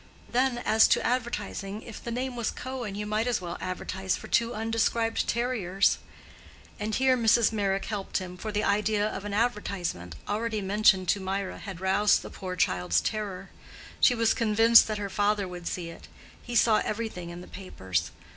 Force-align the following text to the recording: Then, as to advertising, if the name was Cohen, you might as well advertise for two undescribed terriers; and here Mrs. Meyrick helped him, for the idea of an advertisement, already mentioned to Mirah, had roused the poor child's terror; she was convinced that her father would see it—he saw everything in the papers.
Then, 0.27 0.57
as 0.65 0.87
to 0.87 1.05
advertising, 1.05 1.83
if 1.83 2.03
the 2.03 2.09
name 2.09 2.35
was 2.35 2.49
Cohen, 2.49 2.95
you 2.95 3.05
might 3.05 3.27
as 3.27 3.39
well 3.39 3.55
advertise 3.61 4.17
for 4.17 4.27
two 4.27 4.51
undescribed 4.55 5.27
terriers; 5.27 5.99
and 6.79 6.95
here 6.95 7.15
Mrs. 7.15 7.51
Meyrick 7.51 7.85
helped 7.85 8.17
him, 8.17 8.35
for 8.35 8.51
the 8.51 8.63
idea 8.63 9.07
of 9.07 9.25
an 9.25 9.33
advertisement, 9.35 10.15
already 10.27 10.59
mentioned 10.59 11.07
to 11.09 11.19
Mirah, 11.19 11.59
had 11.59 11.79
roused 11.81 12.23
the 12.23 12.31
poor 12.31 12.55
child's 12.55 12.99
terror; 12.99 13.51
she 13.99 14.15
was 14.15 14.33
convinced 14.33 14.87
that 14.87 14.97
her 14.97 15.07
father 15.07 15.47
would 15.47 15.67
see 15.67 15.89
it—he 15.91 16.55
saw 16.55 16.77
everything 16.83 17.29
in 17.29 17.41
the 17.41 17.47
papers. 17.47 18.09